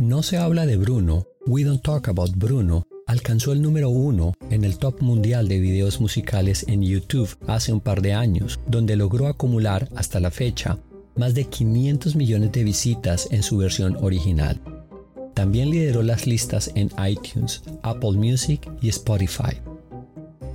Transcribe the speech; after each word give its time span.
No 0.00 0.22
se 0.22 0.38
habla 0.38 0.64
de 0.64 0.78
Bruno, 0.78 1.26
We 1.44 1.62
Don't 1.62 1.82
Talk 1.82 2.08
About 2.08 2.34
Bruno, 2.34 2.86
alcanzó 3.06 3.52
el 3.52 3.60
número 3.60 3.90
uno 3.90 4.32
en 4.48 4.64
el 4.64 4.78
top 4.78 5.02
mundial 5.02 5.46
de 5.46 5.60
videos 5.60 6.00
musicales 6.00 6.64
en 6.68 6.82
YouTube 6.82 7.36
hace 7.46 7.70
un 7.70 7.80
par 7.80 8.00
de 8.00 8.14
años, 8.14 8.60
donde 8.66 8.96
logró 8.96 9.26
acumular 9.26 9.90
hasta 9.94 10.18
la 10.18 10.30
fecha 10.30 10.78
más 11.16 11.34
de 11.34 11.44
500 11.44 12.16
millones 12.16 12.50
de 12.52 12.64
visitas 12.64 13.28
en 13.30 13.42
su 13.42 13.58
versión 13.58 13.98
original. 14.00 14.58
También 15.34 15.68
lideró 15.68 16.02
las 16.02 16.26
listas 16.26 16.72
en 16.76 16.90
iTunes, 17.06 17.62
Apple 17.82 18.12
Music 18.12 18.70
y 18.80 18.88
Spotify. 18.88 19.60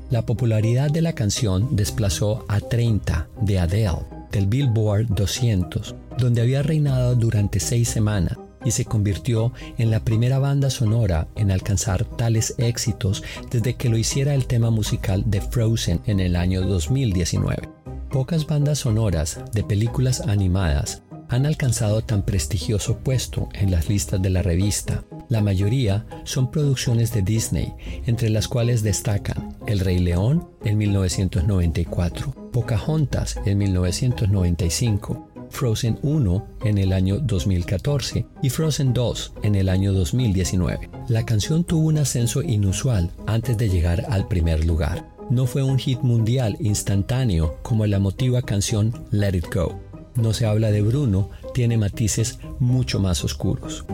La 0.09 0.25
popularidad 0.25 0.89
de 0.89 1.03
la 1.03 1.13
canción 1.13 1.75
desplazó 1.75 2.45
a 2.47 2.61
30 2.61 3.29
de 3.41 3.59
Adele 3.59 4.07
del 4.31 4.47
Billboard 4.47 5.05
200, 5.13 5.93
donde 6.17 6.41
había 6.41 6.63
reinado 6.63 7.13
durante 7.13 7.59
seis 7.59 7.89
semanas 7.89 8.39
y 8.65 8.71
se 8.71 8.83
convirtió 8.83 9.53
en 9.77 9.91
la 9.91 10.01
primera 10.01 10.39
banda 10.39 10.69
sonora 10.69 11.27
en 11.35 11.51
alcanzar 11.51 12.03
tales 12.03 12.55
éxitos 12.57 13.23
desde 13.49 13.75
que 13.75 13.89
lo 13.89 13.97
hiciera 13.97 14.33
el 14.33 14.47
tema 14.47 14.71
musical 14.71 15.23
de 15.25 15.39
Frozen 15.39 16.01
en 16.05 16.19
el 16.19 16.35
año 16.35 16.61
2019. 16.61 17.69
Pocas 18.09 18.47
bandas 18.47 18.79
sonoras 18.79 19.39
de 19.53 19.63
películas 19.63 20.21
animadas 20.21 21.03
han 21.29 21.45
alcanzado 21.45 22.01
tan 22.03 22.23
prestigioso 22.23 22.97
puesto 22.99 23.49
en 23.53 23.71
las 23.71 23.89
listas 23.89 24.21
de 24.21 24.29
la 24.29 24.41
revista. 24.41 25.03
La 25.29 25.41
mayoría 25.41 26.05
son 26.23 26.51
producciones 26.51 27.11
de 27.13 27.23
Disney, 27.23 27.73
entre 28.05 28.29
las 28.29 28.47
cuales 28.47 28.83
destacan 28.83 29.57
El 29.65 29.79
Rey 29.79 29.99
León 29.99 30.47
en 30.63 30.77
1994, 30.77 32.51
Pocahontas 32.51 33.37
en 33.45 33.57
1995, 33.57 35.29
Frozen 35.49 35.99
1 36.01 36.47
en 36.65 36.77
el 36.77 36.93
año 36.93 37.19
2014 37.19 38.25
y 38.41 38.49
Frozen 38.49 38.93
2 38.93 39.33
en 39.43 39.55
el 39.55 39.69
año 39.69 39.93
2019. 39.93 40.89
La 41.09 41.25
canción 41.25 41.63
tuvo 41.63 41.87
un 41.87 41.97
ascenso 41.97 42.41
inusual 42.41 43.11
antes 43.25 43.57
de 43.57 43.69
llegar 43.69 44.05
al 44.09 44.27
primer 44.27 44.65
lugar. 44.65 45.07
No 45.29 45.45
fue 45.47 45.63
un 45.63 45.77
hit 45.77 46.01
mundial 46.01 46.57
instantáneo 46.59 47.57
como 47.63 47.85
la 47.85 47.97
emotiva 47.97 48.41
canción 48.41 48.93
Let 49.11 49.35
It 49.35 49.53
Go. 49.53 49.79
No 50.15 50.33
se 50.33 50.45
habla 50.45 50.71
de 50.71 50.81
Bruno, 50.81 51.29
tiene 51.53 51.77
matices 51.77 52.39
mucho 52.59 52.99
más 52.99 53.23
oscuros. 53.23 53.85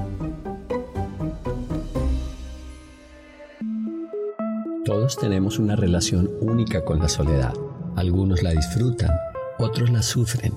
Todos 4.85 5.17
tenemos 5.17 5.57
una 5.57 5.75
relación 5.75 6.29
única 6.41 6.83
con 6.83 6.99
la 6.99 7.07
soledad. 7.07 7.53
Algunos 7.95 8.43
la 8.43 8.51
disfrutan, 8.51 9.11
otros 9.57 9.89
la 9.89 10.01
sufren 10.01 10.53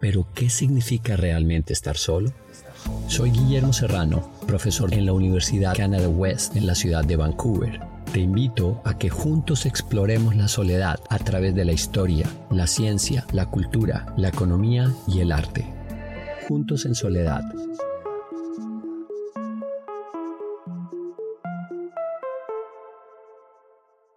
pero, 0.00 0.26
¿qué 0.34 0.48
significa 0.48 1.16
realmente 1.16 1.72
estar 1.72 1.96
solo? 1.96 2.32
Soy 3.08 3.30
Guillermo 3.30 3.72
Serrano, 3.72 4.30
profesor 4.46 4.94
en 4.94 5.06
la 5.06 5.12
Universidad 5.12 5.76
Canada 5.76 6.08
West 6.08 6.56
en 6.56 6.66
la 6.66 6.74
ciudad 6.74 7.04
de 7.04 7.16
Vancouver. 7.16 7.80
Te 8.12 8.20
invito 8.20 8.80
a 8.84 8.96
que 8.96 9.10
juntos 9.10 9.66
exploremos 9.66 10.36
la 10.36 10.48
soledad 10.48 11.00
a 11.10 11.18
través 11.18 11.54
de 11.54 11.64
la 11.64 11.72
historia, 11.72 12.26
la 12.50 12.66
ciencia, 12.66 13.26
la 13.32 13.46
cultura, 13.46 14.14
la 14.16 14.28
economía 14.28 14.94
y 15.08 15.20
el 15.20 15.32
arte. 15.32 15.66
Juntos 16.46 16.86
en 16.86 16.94
soledad. 16.94 17.42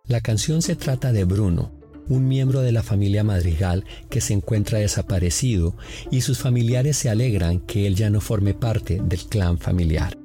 La 0.06 0.22
canción 0.22 0.62
se 0.62 0.76
trata 0.76 1.12
de 1.12 1.24
Bruno, 1.24 1.72
un 2.12 2.28
miembro 2.28 2.60
de 2.60 2.74
la 2.74 2.84
familia 2.84 3.24
Madrigal 3.24 3.86
que 4.10 4.20
se 4.20 4.34
encuentra 4.34 4.80
desaparecido 4.80 5.76
y 6.12 6.22
sus 6.22 6.40
familiares 6.40 6.98
se 6.98 7.10
alegran 7.10 7.62
que 7.62 7.88
él 7.88 7.96
ya 7.96 8.10
no 8.10 8.20
forme 8.20 8.54
parte 8.54 9.00
del 9.02 9.22
clan 9.22 9.58
familiar. 9.58 10.18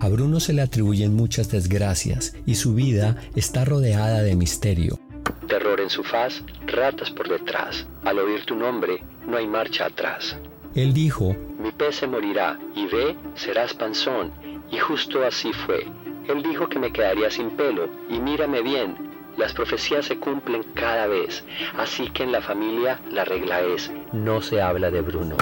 A 0.00 0.08
Bruno 0.10 0.38
se 0.38 0.52
le 0.52 0.60
atribuyen 0.60 1.16
muchas 1.16 1.50
desgracias 1.50 2.36
y 2.44 2.56
su 2.56 2.74
vida 2.74 3.16
está 3.36 3.64
rodeada 3.64 4.22
de 4.22 4.36
misterio. 4.36 5.00
Terror 5.48 5.80
en 5.80 5.88
su 5.88 6.04
faz, 6.04 6.42
ratas 6.66 7.10
por 7.10 7.26
detrás. 7.26 7.86
Al 8.04 8.18
oír 8.18 8.44
tu 8.44 8.54
nombre, 8.54 9.02
no 9.26 9.38
hay 9.38 9.46
marcha 9.46 9.86
atrás. 9.86 10.36
Él 10.74 10.92
dijo, 10.92 11.34
Mi 11.58 11.72
pez 11.72 11.96
se 11.96 12.06
morirá, 12.06 12.58
y 12.76 12.86
ve, 12.86 13.16
serás 13.34 13.72
panzón. 13.72 14.30
Y 14.70 14.76
justo 14.78 15.24
así 15.24 15.52
fue. 15.64 15.86
Él 16.28 16.42
dijo 16.42 16.68
que 16.68 16.78
me 16.78 16.92
quedaría 16.92 17.30
sin 17.30 17.50
pelo, 17.50 17.88
y 18.10 18.18
mírame 18.18 18.60
bien, 18.60 19.13
las 19.36 19.52
profecías 19.52 20.06
se 20.06 20.18
cumplen 20.18 20.64
cada 20.74 21.06
vez, 21.06 21.44
así 21.76 22.08
que 22.10 22.22
en 22.22 22.32
la 22.32 22.40
familia 22.40 23.00
la 23.10 23.24
regla 23.24 23.60
es, 23.60 23.90
no 24.12 24.40
se 24.40 24.60
habla 24.60 24.90
de 24.90 25.00
Bruno. 25.00 25.36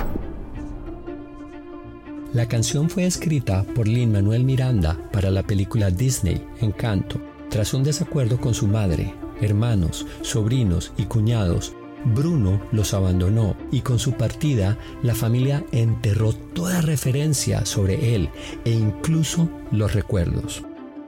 La 2.32 2.48
canción 2.48 2.88
fue 2.88 3.04
escrita 3.04 3.64
por 3.75 3.86
Lin 3.86 4.12
Manuel 4.12 4.44
Miranda 4.44 4.98
para 5.12 5.31
la 5.31 5.42
película 5.42 5.91
Disney 5.91 6.42
Encanto. 6.60 7.20
Tras 7.50 7.75
un 7.75 7.82
desacuerdo 7.82 8.41
con 8.41 8.54
su 8.54 8.66
madre, 8.66 9.14
hermanos, 9.42 10.06
sobrinos 10.22 10.94
y 10.97 11.04
cuñados, 11.04 11.75
Bruno 12.04 12.60
los 12.72 12.94
abandonó 12.94 13.54
y 13.70 13.82
con 13.82 13.98
su 13.98 14.12
partida 14.12 14.78
la 15.02 15.14
familia 15.14 15.64
enterró 15.72 16.32
toda 16.32 16.81
referencia 16.81 17.66
sobre 17.66 18.14
él 18.14 18.31
e 18.64 18.70
incluso 18.70 19.50
los 19.70 19.92
recuerdos. 19.92 20.62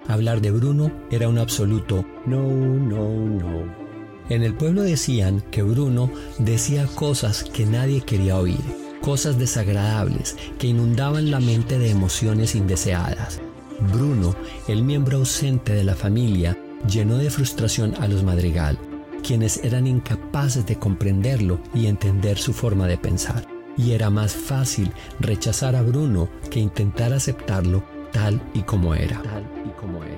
Hablar 0.06 0.40
de 0.40 0.50
Bruno 0.50 0.92
era 1.10 1.28
un 1.28 1.38
absoluto 1.38 2.04
no, 2.26 2.42
no, 2.42 3.08
no. 3.08 3.84
En 4.28 4.42
el 4.42 4.54
pueblo 4.54 4.82
decían 4.82 5.42
que 5.50 5.62
Bruno 5.62 6.10
decía 6.38 6.86
cosas 6.86 7.44
que 7.44 7.66
nadie 7.66 8.00
quería 8.02 8.38
oír, 8.38 8.60
cosas 9.00 9.38
desagradables 9.38 10.36
que 10.58 10.66
inundaban 10.66 11.30
la 11.30 11.40
mente 11.40 11.78
de 11.78 11.90
emociones 11.90 12.54
indeseadas. 12.54 13.40
Bruno, 13.92 14.34
el 14.68 14.82
miembro 14.82 15.18
ausente 15.18 15.74
de 15.74 15.84
la 15.84 15.94
familia, 15.94 16.56
llenó 16.88 17.16
de 17.18 17.30
frustración 17.30 17.94
a 17.98 18.08
los 18.08 18.22
Madrigal, 18.22 18.78
quienes 19.22 19.64
eran 19.64 19.86
incapaces 19.86 20.66
de 20.66 20.76
comprenderlo 20.76 21.60
y 21.74 21.86
entender 21.86 22.38
su 22.38 22.52
forma 22.52 22.86
de 22.86 22.98
pensar. 22.98 23.46
Y 23.76 23.92
era 23.92 24.08
más 24.08 24.32
fácil 24.34 24.92
rechazar 25.18 25.74
a 25.76 25.82
Bruno 25.82 26.28
que 26.50 26.60
intentar 26.60 27.12
aceptarlo 27.12 27.82
tal 28.14 28.40
y 28.54 28.62
como 28.62 28.94
era. 28.94 29.20
y 29.66 29.80
como 29.80 30.02
era. 30.02 30.14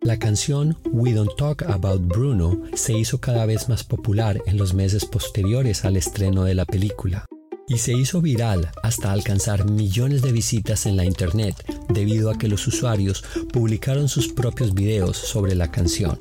La 0.00 0.18
canción 0.18 0.76
We 0.90 1.12
Don't 1.12 1.36
Talk 1.36 1.62
About 1.62 2.06
Bruno 2.06 2.60
se 2.74 2.94
hizo 2.94 3.20
cada 3.20 3.46
vez 3.46 3.68
más 3.68 3.84
popular 3.84 4.42
en 4.46 4.56
los 4.56 4.74
meses 4.74 5.04
posteriores 5.04 5.84
al 5.84 5.96
estreno 5.96 6.44
de 6.44 6.54
la 6.54 6.64
película 6.64 7.26
y 7.68 7.78
se 7.78 7.92
hizo 7.92 8.20
viral 8.20 8.70
hasta 8.82 9.12
alcanzar 9.12 9.70
millones 9.70 10.22
de 10.22 10.32
visitas 10.32 10.84
en 10.86 10.96
la 10.96 11.04
internet 11.04 11.54
debido 11.88 12.30
a 12.30 12.38
que 12.38 12.48
los 12.48 12.66
usuarios 12.66 13.24
publicaron 13.52 14.08
sus 14.08 14.28
propios 14.28 14.74
videos 14.74 15.16
sobre 15.16 15.54
la 15.54 15.70
canción. 15.70 16.20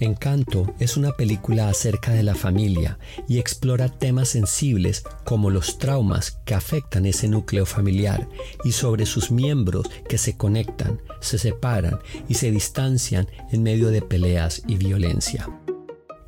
Encanto 0.00 0.74
es 0.78 0.96
una 0.96 1.12
película 1.12 1.68
acerca 1.68 2.12
de 2.12 2.22
la 2.22 2.34
familia 2.34 2.98
y 3.28 3.38
explora 3.38 3.90
temas 3.90 4.30
sensibles 4.30 5.04
como 5.24 5.50
los 5.50 5.76
traumas 5.76 6.38
que 6.46 6.54
afectan 6.54 7.04
ese 7.04 7.28
núcleo 7.28 7.66
familiar 7.66 8.26
y 8.64 8.72
sobre 8.72 9.04
sus 9.04 9.30
miembros 9.30 9.90
que 10.08 10.16
se 10.16 10.38
conectan, 10.38 11.02
se 11.20 11.36
separan 11.36 11.98
y 12.28 12.34
se 12.34 12.50
distancian 12.50 13.28
en 13.52 13.62
medio 13.62 13.90
de 13.90 14.00
peleas 14.00 14.62
y 14.66 14.76
violencia. 14.76 15.46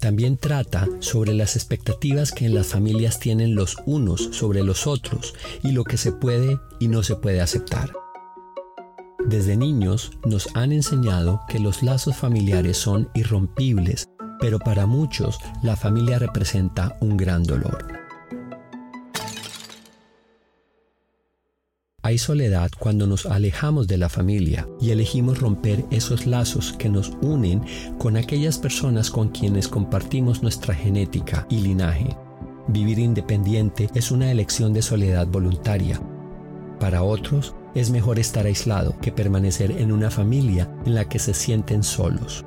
También 0.00 0.36
trata 0.36 0.86
sobre 0.98 1.32
las 1.32 1.56
expectativas 1.56 2.30
que 2.30 2.44
en 2.44 2.54
las 2.54 2.66
familias 2.66 3.20
tienen 3.20 3.54
los 3.54 3.78
unos 3.86 4.28
sobre 4.32 4.62
los 4.62 4.86
otros 4.86 5.34
y 5.62 5.72
lo 5.72 5.84
que 5.84 5.96
se 5.96 6.12
puede 6.12 6.58
y 6.78 6.88
no 6.88 7.02
se 7.02 7.16
puede 7.16 7.40
aceptar. 7.40 7.90
Desde 9.26 9.56
niños 9.56 10.10
nos 10.26 10.48
han 10.54 10.72
enseñado 10.72 11.40
que 11.48 11.60
los 11.60 11.82
lazos 11.82 12.16
familiares 12.16 12.76
son 12.76 13.08
irrompibles, 13.14 14.08
pero 14.40 14.58
para 14.58 14.86
muchos 14.86 15.38
la 15.62 15.76
familia 15.76 16.18
representa 16.18 16.96
un 17.00 17.16
gran 17.16 17.44
dolor. 17.44 17.86
Hay 22.04 22.18
soledad 22.18 22.68
cuando 22.80 23.06
nos 23.06 23.26
alejamos 23.26 23.86
de 23.86 23.96
la 23.96 24.08
familia 24.08 24.68
y 24.80 24.90
elegimos 24.90 25.38
romper 25.38 25.84
esos 25.92 26.26
lazos 26.26 26.72
que 26.72 26.88
nos 26.88 27.12
unen 27.22 27.62
con 27.98 28.16
aquellas 28.16 28.58
personas 28.58 29.08
con 29.08 29.28
quienes 29.28 29.68
compartimos 29.68 30.42
nuestra 30.42 30.74
genética 30.74 31.46
y 31.48 31.60
linaje. 31.60 32.16
Vivir 32.66 32.98
independiente 32.98 33.88
es 33.94 34.10
una 34.10 34.32
elección 34.32 34.72
de 34.72 34.82
soledad 34.82 35.28
voluntaria. 35.28 36.00
Para 36.80 37.04
otros, 37.04 37.54
es 37.74 37.90
mejor 37.90 38.18
estar 38.18 38.46
aislado 38.46 38.94
que 39.00 39.12
permanecer 39.12 39.70
en 39.72 39.92
una 39.92 40.10
familia 40.10 40.68
en 40.84 40.94
la 40.94 41.08
que 41.08 41.18
se 41.18 41.34
sienten 41.34 41.82
solos. 41.82 42.44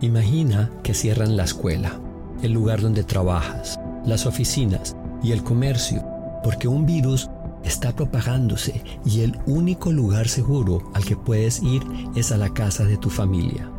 Imagina 0.00 0.70
que 0.82 0.94
cierran 0.94 1.36
la 1.36 1.44
escuela, 1.44 2.00
el 2.42 2.52
lugar 2.52 2.80
donde 2.80 3.04
trabajas, 3.04 3.78
las 4.04 4.26
oficinas 4.26 4.96
y 5.22 5.32
el 5.32 5.42
comercio, 5.42 6.04
porque 6.42 6.68
un 6.68 6.84
virus 6.84 7.30
está 7.64 7.94
propagándose 7.94 8.82
y 9.04 9.22
el 9.22 9.38
único 9.46 9.90
lugar 9.90 10.28
seguro 10.28 10.90
al 10.94 11.04
que 11.04 11.16
puedes 11.16 11.62
ir 11.62 11.82
es 12.14 12.30
a 12.30 12.36
la 12.36 12.52
casa 12.52 12.84
de 12.84 12.96
tu 12.96 13.10
familia. 13.10 13.70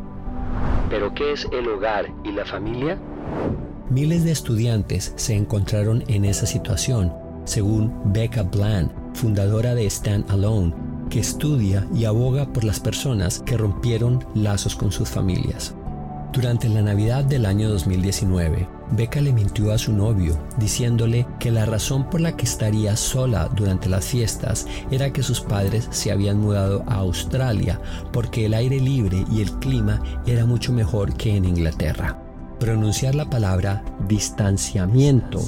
¿Pero 0.90 1.12
qué 1.14 1.32
es 1.32 1.46
el 1.52 1.68
hogar 1.68 2.06
y 2.24 2.32
la 2.32 2.44
familia? 2.44 2.98
Miles 3.90 4.24
de 4.24 4.32
estudiantes 4.32 5.12
se 5.16 5.34
encontraron 5.34 6.04
en 6.08 6.24
esa 6.24 6.46
situación, 6.46 7.14
según 7.44 7.92
Becca 8.12 8.42
Bland, 8.42 8.90
fundadora 9.14 9.74
de 9.74 9.86
Stand 9.86 10.30
Alone, 10.30 10.74
que 11.08 11.20
estudia 11.20 11.86
y 11.94 12.04
aboga 12.04 12.52
por 12.52 12.64
las 12.64 12.80
personas 12.80 13.42
que 13.44 13.56
rompieron 13.56 14.24
lazos 14.34 14.76
con 14.76 14.92
sus 14.92 15.08
familias. 15.08 15.74
Durante 16.32 16.68
la 16.68 16.82
Navidad 16.82 17.24
del 17.24 17.46
año 17.46 17.70
2019, 17.70 18.68
Becca 18.90 19.20
le 19.20 19.32
mintió 19.32 19.72
a 19.72 19.78
su 19.78 19.92
novio, 19.92 20.38
diciéndole 20.58 21.26
que 21.38 21.50
la 21.50 21.64
razón 21.64 22.08
por 22.08 22.20
la 22.20 22.36
que 22.36 22.44
estaría 22.44 22.96
sola 22.96 23.48
durante 23.54 23.88
las 23.88 24.04
fiestas 24.04 24.66
era 24.90 25.12
que 25.12 25.22
sus 25.22 25.40
padres 25.40 25.88
se 25.90 26.12
habían 26.12 26.38
mudado 26.38 26.84
a 26.86 26.96
Australia 26.96 27.80
porque 28.12 28.44
el 28.46 28.54
aire 28.54 28.78
libre 28.78 29.24
y 29.32 29.40
el 29.40 29.50
clima 29.52 30.02
era 30.26 30.44
mucho 30.44 30.72
mejor 30.72 31.14
que 31.14 31.34
en 31.34 31.46
Inglaterra. 31.46 32.22
Pronunciar 32.60 33.14
la 33.14 33.30
palabra 33.30 33.82
distanciamiento 34.06 35.40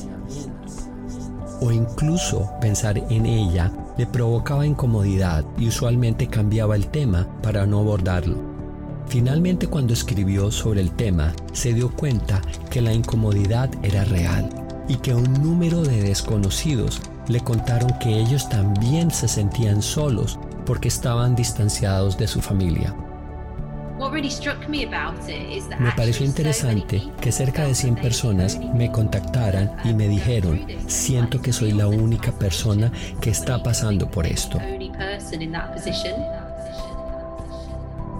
o 1.60 1.72
incluso 1.72 2.50
pensar 2.60 2.98
en 3.10 3.26
ella 3.26 3.70
le 4.00 4.06
provocaba 4.06 4.64
incomodidad 4.64 5.44
y 5.58 5.68
usualmente 5.68 6.26
cambiaba 6.26 6.74
el 6.74 6.86
tema 6.86 7.28
para 7.42 7.66
no 7.66 7.80
abordarlo. 7.80 8.38
Finalmente 9.08 9.66
cuando 9.66 9.92
escribió 9.92 10.50
sobre 10.50 10.80
el 10.80 10.90
tema, 10.92 11.34
se 11.52 11.74
dio 11.74 11.94
cuenta 11.94 12.40
que 12.70 12.80
la 12.80 12.94
incomodidad 12.94 13.68
era 13.82 14.04
real 14.04 14.48
y 14.88 14.96
que 14.96 15.14
un 15.14 15.30
número 15.42 15.82
de 15.82 16.00
desconocidos 16.00 17.02
le 17.28 17.40
contaron 17.40 17.92
que 17.98 18.18
ellos 18.18 18.48
también 18.48 19.10
se 19.10 19.28
sentían 19.28 19.82
solos 19.82 20.38
porque 20.64 20.88
estaban 20.88 21.36
distanciados 21.36 22.16
de 22.16 22.26
su 22.26 22.40
familia. 22.40 22.96
Me 25.78 25.92
pareció 25.92 26.24
interesante 26.24 27.02
que 27.20 27.30
cerca 27.30 27.66
de 27.66 27.74
100 27.74 27.96
personas 27.96 28.58
me 28.74 28.90
contactaran 28.90 29.76
y 29.84 29.92
me 29.92 30.08
dijeron, 30.08 30.66
siento 30.86 31.42
que 31.42 31.52
soy 31.52 31.72
la 31.72 31.86
única 31.86 32.32
persona 32.32 32.90
que 33.20 33.28
está 33.28 33.62
pasando 33.62 34.10
por 34.10 34.26
esto. 34.26 34.58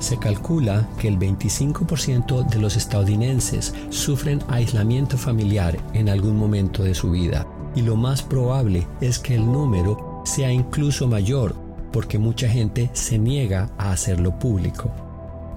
Se 0.01 0.19
calcula 0.19 0.87
que 0.99 1.09
el 1.09 1.19
25% 1.19 2.47
de 2.47 2.59
los 2.59 2.77
estadounidenses 2.77 3.75
sufren 3.89 4.43
aislamiento 4.49 5.17
familiar 5.17 5.79
en 5.95 6.11
algún 6.11 6.37
momento 6.37 6.83
de 6.83 6.95
su 6.95 7.11
vida 7.11 7.47
y 7.75 7.83
lo 7.83 7.97
más 7.97 8.23
probable 8.23 8.87
es 9.01 9.19
que 9.19 9.35
el 9.35 9.47
número 9.47 10.23
sea 10.27 10.53
incluso 10.53 11.07
mayor 11.09 11.55
porque 11.91 12.19
mucha 12.19 12.49
gente 12.49 12.91
se 12.93 13.19
niega 13.19 13.71
a 13.79 13.93
hacerlo 13.93 14.39
público. 14.39 15.10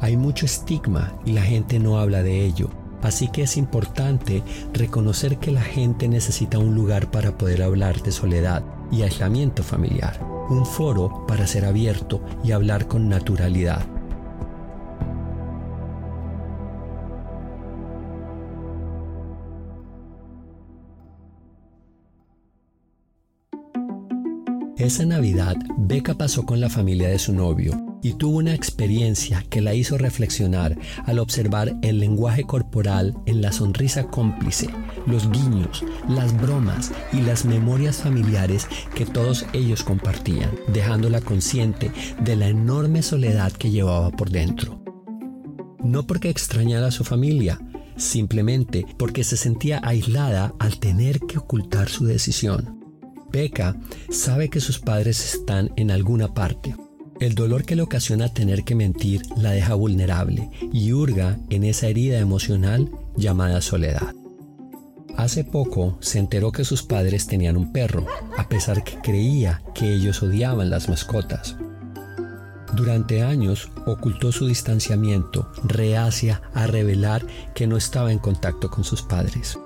Hay 0.03 0.17
mucho 0.17 0.45
estigma 0.45 1.17
y 1.25 1.31
la 1.31 1.43
gente 1.43 1.79
no 1.79 1.97
habla 1.97 2.23
de 2.23 2.43
ello, 2.43 2.69
así 3.01 3.29
que 3.29 3.43
es 3.43 3.55
importante 3.55 4.43
reconocer 4.73 5.37
que 5.37 5.49
la 5.49 5.61
gente 5.61 6.09
necesita 6.09 6.59
un 6.59 6.75
lugar 6.75 7.09
para 7.09 7.37
poder 7.37 7.63
hablar 7.63 8.03
de 8.03 8.11
soledad 8.11 8.65
y 8.91 9.03
aislamiento 9.03 9.63
familiar, 9.63 10.19
un 10.49 10.65
foro 10.65 11.25
para 11.25 11.47
ser 11.47 11.63
abierto 11.63 12.21
y 12.43 12.51
hablar 12.51 12.89
con 12.89 13.07
naturalidad. 13.07 13.87
Esa 24.75 25.05
Navidad, 25.05 25.55
Becca 25.77 26.15
pasó 26.15 26.45
con 26.45 26.59
la 26.59 26.67
familia 26.67 27.07
de 27.07 27.19
su 27.19 27.31
novio 27.31 27.92
y 28.03 28.13
tuvo 28.13 28.37
una 28.37 28.53
experiencia 28.53 29.43
que 29.49 29.61
la 29.61 29.73
hizo 29.73 29.97
reflexionar 29.97 30.77
al 31.05 31.19
observar 31.19 31.75
el 31.81 31.99
lenguaje 31.99 32.43
corporal 32.43 33.17
en 33.25 33.41
la 33.41 33.51
sonrisa 33.51 34.03
cómplice, 34.03 34.67
los 35.07 35.31
guiños, 35.31 35.83
las 36.09 36.39
bromas 36.39 36.91
y 37.13 37.21
las 37.21 37.45
memorias 37.45 37.97
familiares 37.97 38.67
que 38.93 39.05
todos 39.05 39.45
ellos 39.53 39.83
compartían, 39.83 40.51
dejándola 40.67 41.21
consciente 41.21 41.91
de 42.21 42.35
la 42.35 42.49
enorme 42.49 43.01
soledad 43.01 43.53
que 43.53 43.71
llevaba 43.71 44.11
por 44.11 44.29
dentro. 44.29 44.83
No 45.81 46.05
porque 46.05 46.29
extrañara 46.29 46.87
a 46.87 46.91
su 46.91 47.05
familia, 47.05 47.59
simplemente 47.95 48.85
porque 48.97 49.23
se 49.23 49.37
sentía 49.37 49.79
aislada 49.83 50.53
al 50.59 50.79
tener 50.79 51.19
que 51.21 51.37
ocultar 51.37 51.89
su 51.89 52.05
decisión. 52.05 52.79
Becca 53.31 53.75
sabe 54.09 54.49
que 54.49 54.59
sus 54.59 54.79
padres 54.79 55.33
están 55.33 55.71
en 55.75 55.89
alguna 55.89 56.33
parte. 56.33 56.75
El 57.23 57.35
dolor 57.35 57.63
que 57.63 57.77
le 57.77 57.81
ocasiona 57.81 58.27
tener 58.27 58.65
que 58.65 58.75
mentir 58.75 59.21
la 59.37 59.51
deja 59.51 59.75
vulnerable 59.75 60.49
y 60.73 60.91
hurga 60.91 61.39
en 61.49 61.63
esa 61.63 61.87
herida 61.87 62.19
emocional 62.19 62.91
llamada 63.15 63.61
soledad. 63.61 64.13
Hace 65.15 65.45
poco 65.45 65.97
se 66.01 66.19
enteró 66.19 66.51
que 66.51 66.65
sus 66.65 66.83
padres 66.83 67.25
tenían 67.25 67.55
un 67.55 67.71
perro, 67.71 68.05
a 68.37 68.49
pesar 68.49 68.83
que 68.83 68.99
creía 68.99 69.61
que 69.73 69.93
ellos 69.93 70.21
odiaban 70.21 70.69
las 70.69 70.89
mascotas. 70.89 71.55
Durante 72.75 73.23
años 73.23 73.71
ocultó 73.85 74.33
su 74.33 74.47
distanciamiento, 74.47 75.49
reacia 75.63 76.41
a 76.53 76.67
revelar 76.67 77.25
que 77.55 77.67
no 77.67 77.77
estaba 77.77 78.11
en 78.11 78.19
contacto 78.19 78.69
con 78.69 78.83
sus 78.83 79.01
padres. 79.01 79.57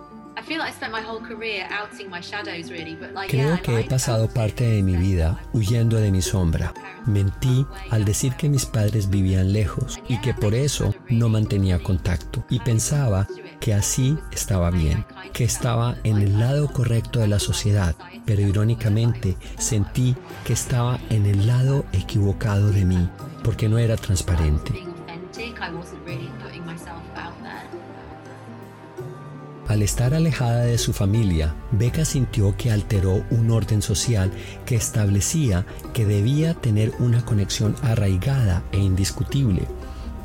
Creo 3.28 3.62
que 3.62 3.80
he 3.80 3.84
pasado 3.84 4.30
parte 4.30 4.64
de 4.64 4.82
mi 4.82 4.96
vida 4.96 5.42
huyendo 5.54 5.98
de 5.98 6.12
mi 6.12 6.22
sombra. 6.22 6.74
Mentí 7.06 7.66
al 7.90 8.06
decir 8.06 8.34
que 8.36 8.48
mis 8.48 8.66
padres 8.66 9.10
vivían 9.10 9.52
lejos 9.52 10.00
y 10.08 10.20
que 10.22 10.34
por 10.34 10.56
eso 10.56 10.96
no 11.10 11.28
mantenía 11.30 11.84
contacto. 11.84 12.46
Y 12.50 12.60
pensaba 12.60 13.28
que 13.60 13.74
así 13.74 14.18
estaba 14.32 14.72
bien, 14.72 15.06
que 15.34 15.44
estaba 15.44 15.98
en 16.04 16.18
el 16.18 16.40
lado 16.40 16.72
correcto 16.72 17.20
de 17.20 17.28
la 17.28 17.40
sociedad, 17.40 17.96
pero 18.26 18.42
irónicamente 18.42 19.38
sentí 19.58 20.16
que 20.46 20.54
estaba 20.54 21.00
en 21.10 21.26
el 21.26 21.48
lado 21.48 21.86
equivocado 21.92 22.72
de 22.72 22.86
mí, 22.86 23.10
porque 23.44 23.68
no 23.68 23.78
era 23.78 23.98
transparente. 23.98 24.72
Al 29.68 29.82
estar 29.82 30.14
alejada 30.14 30.62
de 30.62 30.78
su 30.78 30.94
familia, 30.94 31.54
Becca 31.72 32.06
sintió 32.06 32.56
que 32.56 32.72
alteró 32.72 33.26
un 33.32 33.52
orden 33.52 33.82
social 33.82 34.32
que 34.66 34.76
establecía 34.76 35.66
que 35.94 36.06
debía 36.06 36.54
tener 36.54 36.94
una 37.00 37.26
conexión 37.26 37.76
arraigada 37.84 38.64
e 38.72 38.78
indiscutible, 38.78 39.64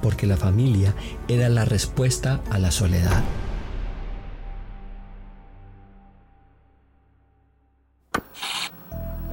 porque 0.00 0.28
la 0.28 0.36
familia 0.36 0.94
era 1.26 1.48
la 1.48 1.64
respuesta 1.64 2.40
a 2.50 2.58
la 2.60 2.70
soledad. 2.70 3.24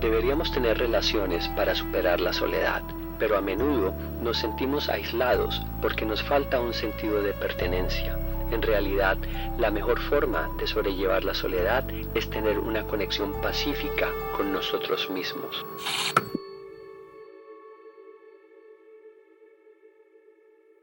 Deberíamos 0.01 0.51
tener 0.51 0.79
relaciones 0.79 1.47
para 1.49 1.75
superar 1.75 2.19
la 2.19 2.33
soledad, 2.33 2.81
pero 3.19 3.37
a 3.37 3.41
menudo 3.41 3.93
nos 4.23 4.39
sentimos 4.39 4.89
aislados 4.89 5.61
porque 5.83 6.03
nos 6.03 6.23
falta 6.23 6.59
un 6.59 6.73
sentido 6.73 7.21
de 7.21 7.33
pertenencia. 7.33 8.17
En 8.51 8.61
realidad, 8.61 9.17
la 9.57 9.71
mejor 9.71 9.99
forma 9.99 10.49
de 10.59 10.67
sobrellevar 10.67 11.23
la 11.23 11.33
soledad 11.33 11.85
es 12.15 12.29
tener 12.29 12.59
una 12.59 12.85
conexión 12.87 13.39
pacífica 13.41 14.09
con 14.35 14.51
nosotros 14.51 15.09
mismos. 15.11 15.65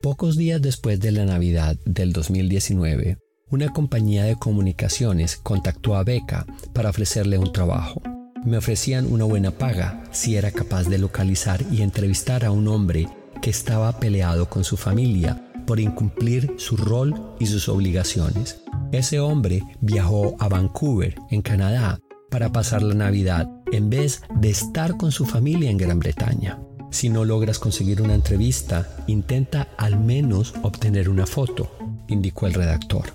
Pocos 0.01 0.37
días 0.37 0.63
después 0.63 1.01
de 1.01 1.11
la 1.11 1.25
Navidad 1.25 1.77
del 1.85 2.13
2019, 2.13 3.19
una 3.51 3.73
compañía 3.73 4.25
de 4.25 4.37
comunicaciones 4.37 5.37
contactó 5.37 5.97
a 5.97 6.05
Beca 6.05 6.47
para 6.73 6.91
ofrecerle 6.91 7.39
un 7.39 7.53
trabajo. 7.53 8.01
Me 8.45 8.59
ofrecían 8.59 9.13
una 9.13 9.25
buena 9.25 9.51
paga 9.51 10.05
si 10.13 10.37
era 10.37 10.53
capaz 10.53 10.85
de 10.85 10.99
localizar 10.99 11.61
y 11.73 11.83
entrevistar 11.83 12.45
a 12.45 12.53
un 12.53 12.69
hombre 12.69 13.09
que 13.43 13.51
estaba 13.51 13.99
peleado 13.99 14.49
con 14.49 14.63
su 14.63 14.77
familia 14.77 15.46
por 15.67 15.81
incumplir 15.81 16.55
su 16.57 16.77
rol 16.77 17.15
y 17.39 17.47
sus 17.47 17.69
obligaciones. 17.69 18.63
Ese 18.93 19.21
hombre 19.21 19.63
viajó 19.81 20.37
a 20.39 20.49
Vancouver, 20.49 21.17
en 21.31 21.43
Canadá, 21.43 21.99
para 22.31 22.53
pasar 22.53 22.83
la 22.83 22.95
Navidad 22.95 23.51
en 23.73 23.91
vez 23.91 24.23
de 24.41 24.51
estar 24.51 24.97
con 24.97 25.13
su 25.13 25.27
familia 25.27 25.71
en 25.71 25.77
Gran 25.77 25.99
Bretaña. 25.99 26.61
Si 26.91 27.09
no 27.09 27.25
logras 27.25 27.59
conseguir 27.59 28.01
una 28.01 28.15
entrevista, 28.15 28.89
intenta 29.07 29.69
al 29.77 29.99
menos 29.99 30.55
obtener 30.63 31.09
una 31.09 31.27
foto, 31.27 31.71
indicó 32.09 32.47
el 32.47 32.55
redactor. 32.55 33.07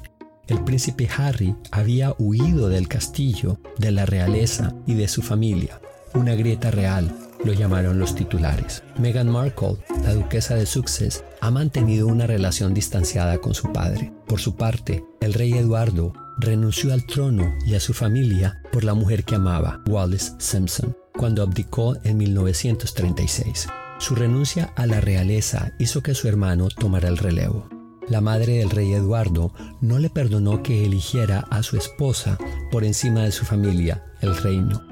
El 0.48 0.64
príncipe 0.64 1.08
Harry 1.18 1.56
había 1.72 2.14
huido 2.20 2.68
del 2.68 2.88
castillo, 2.88 3.60
de 3.78 3.92
la 3.92 4.06
realeza 4.06 4.76
y 4.86 4.96
de 4.96 5.08
su 5.08 5.22
familia. 5.22 5.80
Una 6.14 6.36
grieta 6.36 6.72
real, 6.72 7.16
lo 7.44 7.54
llamaron 7.54 8.00
los 8.00 8.16
titulares. 8.16 8.84
Meghan 8.98 9.30
Markle, 9.30 9.78
la 10.04 10.14
duquesa 10.14 10.56
de 10.56 10.66
Sussex, 10.66 11.24
ha 11.40 11.52
mantenido 11.52 12.08
una 12.08 12.28
relación 12.28 12.74
distanciada 12.74 13.38
con 13.40 13.54
su 13.54 13.72
padre. 13.72 14.12
Por 14.28 14.40
su 14.40 14.56
parte, 14.56 15.04
el 15.22 15.34
rey 15.34 15.54
Eduardo 15.54 16.14
renunció 16.38 16.94
al 16.94 17.06
trono 17.06 17.54
y 17.66 17.76
a 17.76 17.80
su 17.80 17.94
familia 17.94 18.62
por 18.72 18.84
la 18.84 18.94
mujer 18.94 19.24
que 19.24 19.36
amaba, 19.36 19.82
Wallace 19.88 20.34
Simpson, 20.40 20.96
cuando 21.18 21.44
abdicó 21.44 21.98
en 22.04 22.18
1936. 22.18 23.68
Su 24.00 24.16
renuncia 24.16 24.74
a 24.76 24.88
la 24.88 25.00
realeza 25.00 25.74
hizo 25.78 26.02
que 26.02 26.16
su 26.16 26.28
hermano 26.28 26.70
tomara 26.70 27.08
el 27.08 27.18
relevo. 27.18 27.70
La 28.08 28.20
madre 28.20 28.58
del 28.58 28.72
rey 28.72 28.94
Eduardo 28.94 29.54
no 29.80 30.00
le 30.00 30.10
perdonó 30.10 30.64
que 30.64 30.86
eligiera 30.86 31.46
a 31.52 31.62
su 31.64 31.78
esposa 31.78 32.38
por 32.72 32.84
encima 32.84 33.22
de 33.22 33.32
su 33.32 33.46
familia, 33.46 34.04
el 34.22 34.36
reino. 34.36 34.91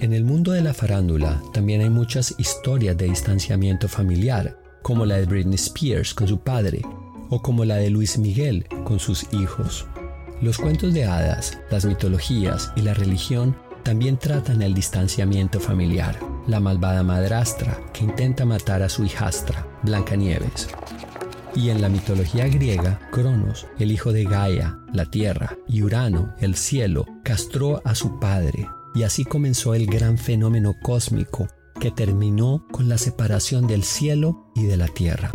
En 0.00 0.14
el 0.14 0.24
mundo 0.24 0.52
de 0.52 0.62
la 0.62 0.72
farándula 0.72 1.42
también 1.52 1.82
hay 1.82 1.90
muchas 1.90 2.34
historias 2.38 2.96
de 2.96 3.04
distanciamiento 3.04 3.86
familiar, 3.86 4.58
como 4.80 5.04
la 5.04 5.16
de 5.16 5.26
Britney 5.26 5.56
Spears 5.56 6.14
con 6.14 6.26
su 6.26 6.40
padre, 6.40 6.80
o 7.28 7.42
como 7.42 7.66
la 7.66 7.76
de 7.76 7.90
Luis 7.90 8.16
Miguel 8.16 8.66
con 8.84 8.98
sus 8.98 9.26
hijos. 9.34 9.86
Los 10.40 10.56
cuentos 10.56 10.94
de 10.94 11.04
hadas, 11.04 11.58
las 11.70 11.84
mitologías 11.84 12.72
y 12.76 12.80
la 12.80 12.94
religión 12.94 13.54
también 13.82 14.16
tratan 14.16 14.62
el 14.62 14.72
distanciamiento 14.72 15.60
familiar, 15.60 16.18
la 16.46 16.60
malvada 16.60 17.02
madrastra 17.02 17.78
que 17.92 18.04
intenta 18.04 18.46
matar 18.46 18.82
a 18.82 18.88
su 18.88 19.04
hijastra, 19.04 19.66
Blancanieves. 19.82 20.68
Y 21.54 21.68
en 21.68 21.82
la 21.82 21.90
mitología 21.90 22.48
griega, 22.48 22.98
Cronos, 23.12 23.66
el 23.78 23.92
hijo 23.92 24.14
de 24.14 24.24
Gaia, 24.24 24.78
la 24.94 25.04
tierra, 25.04 25.58
y 25.68 25.82
Urano, 25.82 26.34
el 26.38 26.54
cielo, 26.54 27.04
castró 27.22 27.82
a 27.84 27.94
su 27.94 28.18
padre, 28.18 28.66
y 28.94 29.02
así 29.02 29.24
comenzó 29.24 29.74
el 29.74 29.86
gran 29.86 30.18
fenómeno 30.18 30.74
cósmico 30.82 31.48
que 31.80 31.90
terminó 31.90 32.66
con 32.70 32.88
la 32.88 32.98
separación 32.98 33.66
del 33.66 33.84
cielo 33.84 34.52
y 34.54 34.64
de 34.64 34.76
la 34.76 34.88
tierra. 34.88 35.32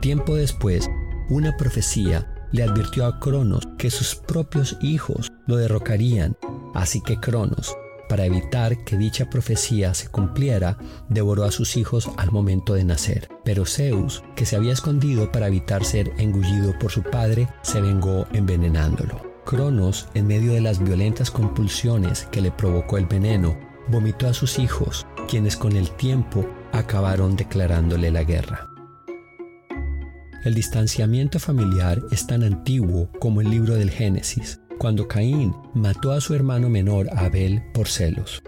Tiempo 0.00 0.34
después, 0.34 0.90
una 1.30 1.56
profecía 1.56 2.28
le 2.50 2.64
advirtió 2.64 3.06
a 3.06 3.18
Cronos 3.20 3.66
que 3.78 3.90
sus 3.90 4.14
propios 4.14 4.76
hijos 4.82 5.32
lo 5.46 5.56
derrocarían, 5.56 6.36
así 6.74 7.00
que 7.00 7.18
Cronos, 7.20 7.76
para 8.08 8.26
evitar 8.26 8.84
que 8.84 8.98
dicha 8.98 9.30
profecía 9.30 9.94
se 9.94 10.08
cumpliera, 10.08 10.76
devoró 11.08 11.44
a 11.44 11.50
sus 11.50 11.78
hijos 11.78 12.10
al 12.18 12.30
momento 12.30 12.74
de 12.74 12.84
nacer. 12.84 13.28
Pero 13.42 13.64
Zeus, 13.64 14.22
que 14.36 14.44
se 14.44 14.56
había 14.56 14.74
escondido 14.74 15.32
para 15.32 15.46
evitar 15.46 15.84
ser 15.84 16.12
engullido 16.18 16.78
por 16.78 16.90
su 16.90 17.02
padre, 17.02 17.48
se 17.62 17.80
vengó 17.80 18.26
envenenándolo. 18.32 19.31
Cronos, 19.44 20.08
en 20.14 20.26
medio 20.26 20.52
de 20.52 20.60
las 20.60 20.78
violentas 20.82 21.30
compulsiones 21.30 22.28
que 22.30 22.40
le 22.40 22.50
provocó 22.50 22.98
el 22.98 23.06
veneno, 23.06 23.58
vomitó 23.88 24.28
a 24.28 24.34
sus 24.34 24.58
hijos, 24.58 25.06
quienes 25.28 25.56
con 25.56 25.76
el 25.76 25.90
tiempo 25.90 26.46
acabaron 26.72 27.36
declarándole 27.36 28.10
la 28.10 28.22
guerra. 28.24 28.68
El 30.44 30.54
distanciamiento 30.54 31.38
familiar 31.38 32.02
es 32.10 32.26
tan 32.26 32.42
antiguo 32.42 33.10
como 33.20 33.40
el 33.40 33.50
libro 33.50 33.74
del 33.74 33.90
Génesis, 33.90 34.60
cuando 34.78 35.06
Caín 35.06 35.54
mató 35.74 36.12
a 36.12 36.20
su 36.20 36.34
hermano 36.34 36.68
menor 36.68 37.08
Abel 37.16 37.62
por 37.72 37.88
celos. 37.88 38.42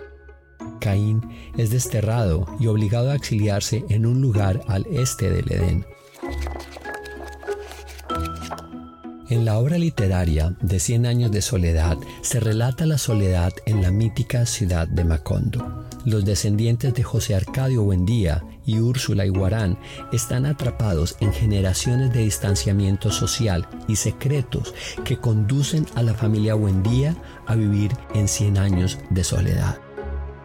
Caín 0.81 1.23
es 1.57 1.71
desterrado 1.71 2.47
y 2.59 2.67
obligado 2.67 3.11
a 3.11 3.15
exiliarse 3.15 3.85
en 3.89 4.07
un 4.07 4.21
lugar 4.21 4.61
al 4.67 4.87
este 4.91 5.31
del 5.31 5.51
Edén. 5.53 5.87
En 9.35 9.45
la 9.45 9.59
obra 9.59 9.79
literaria 9.79 10.55
de 10.61 10.79
Cien 10.79 11.07
años 11.07 11.33
de 11.33 11.43
soledad 11.43 11.99
se 12.23 12.39
relata 12.39 12.87
la 12.87 12.99
soledad 12.99 13.53
en 13.67 13.83
la 13.83 13.91
mítica 13.91 14.47
ciudad 14.47 14.87
de 14.87 15.03
Macondo. 15.03 15.89
Los 16.05 16.25
descendientes 16.25 16.95
de 16.95 17.03
José 17.03 17.35
Arcadio 17.35 17.83
Buendía 17.83 18.45
y 18.65 18.79
Úrsula 18.79 19.27
Iguarán 19.27 19.77
están 20.13 20.47
atrapados 20.47 21.17
en 21.19 21.33
generaciones 21.33 22.13
de 22.13 22.21
distanciamiento 22.21 23.11
social 23.11 23.69
y 23.89 23.97
secretos 23.97 24.73
que 25.05 25.17
conducen 25.17 25.85
a 25.97 26.05
la 26.05 26.15
familia 26.15 26.55
Buendía 26.55 27.17
a 27.49 27.57
vivir 27.57 27.91
en 28.15 28.29
100 28.29 28.57
años 28.57 29.01
de 29.11 29.25
soledad. 29.25 29.84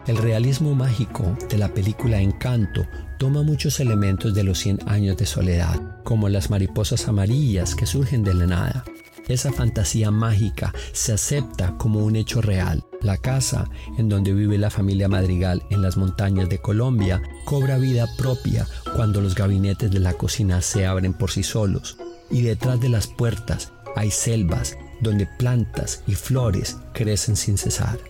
El 0.06 0.16
realismo 0.16 0.74
mágico 0.74 1.36
de 1.48 1.58
la 1.58 1.72
película 1.72 2.20
Encanto 2.20 2.86
toma 3.18 3.42
muchos 3.42 3.80
elementos 3.80 4.34
de 4.34 4.44
los 4.44 4.58
100 4.58 4.88
años 4.88 5.16
de 5.16 5.26
soledad, 5.26 6.02
como 6.04 6.28
las 6.28 6.50
mariposas 6.50 7.06
amarillas 7.08 7.74
que 7.74 7.86
surgen 7.86 8.24
de 8.24 8.34
la 8.34 8.46
nada, 8.46 8.84
esa 9.30 9.52
fantasía 9.52 10.10
mágica 10.10 10.74
se 10.92 11.12
acepta 11.12 11.76
como 11.78 12.04
un 12.04 12.16
hecho 12.16 12.40
real. 12.40 12.82
La 13.00 13.16
casa 13.16 13.68
en 13.96 14.08
donde 14.08 14.34
vive 14.34 14.58
la 14.58 14.70
familia 14.70 15.08
Madrigal 15.08 15.62
en 15.70 15.82
las 15.82 15.96
montañas 15.96 16.48
de 16.48 16.58
Colombia 16.58 17.22
cobra 17.44 17.78
vida 17.78 18.08
propia 18.18 18.66
cuando 18.96 19.20
los 19.20 19.36
gabinetes 19.36 19.92
de 19.92 20.00
la 20.00 20.14
cocina 20.14 20.60
se 20.62 20.84
abren 20.84 21.14
por 21.14 21.30
sí 21.30 21.44
solos 21.44 21.96
y 22.28 22.42
detrás 22.42 22.80
de 22.80 22.88
las 22.88 23.06
puertas 23.06 23.72
hay 23.94 24.10
selvas 24.10 24.76
donde 25.00 25.28
plantas 25.38 26.02
y 26.08 26.16
flores 26.16 26.78
crecen 26.92 27.36
sin 27.36 27.56
cesar. 27.56 28.09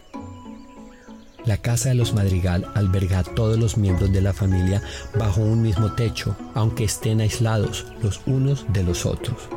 La 1.47 1.57
casa 1.57 1.89
de 1.89 1.95
los 1.95 2.13
Madrigal 2.13 2.71
alberga 2.75 3.21
a 3.21 3.25
todos 3.25 3.59
los 3.59 3.79
miembros 3.79 4.13
de 4.13 4.21
la 4.21 4.35
familia 4.35 4.83
bajo 5.19 5.41
un 5.41 5.63
mismo 5.63 5.93
techo, 5.93 6.37
aunque 6.55 6.85
estén 6.85 7.21
aislados 7.21 7.87
los 8.03 8.21
unos 8.27 8.67
de 8.73 8.83
los 8.83 9.07
otros. 9.07 9.49